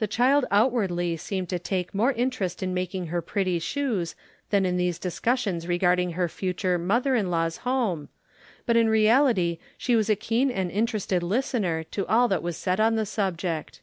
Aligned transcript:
The 0.00 0.08
child 0.08 0.46
outwardly 0.50 1.16
seemed 1.16 1.48
to 1.50 1.58
take 1.60 1.94
more 1.94 2.10
interest 2.10 2.60
in 2.60 2.74
making 2.74 3.06
her 3.06 3.22
pretty 3.22 3.60
shoes 3.60 4.16
than 4.48 4.66
in 4.66 4.76
these 4.76 4.98
discussions 4.98 5.68
regarding 5.68 6.14
her 6.14 6.28
future 6.28 6.76
"Mother 6.76 7.14
in 7.14 7.30
law's 7.30 7.58
home," 7.58 8.08
but 8.66 8.76
in 8.76 8.88
reality 8.88 9.60
she 9.78 9.94
was 9.94 10.10
a 10.10 10.16
keen 10.16 10.50
and 10.50 10.72
interested 10.72 11.22
listener 11.22 11.84
to 11.84 12.04
all 12.08 12.26
that 12.26 12.42
was 12.42 12.56
said 12.56 12.80
on 12.80 12.96
the 12.96 13.06
subject. 13.06 13.80